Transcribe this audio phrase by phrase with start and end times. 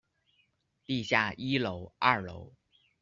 [0.83, 2.53] 地下一楼二楼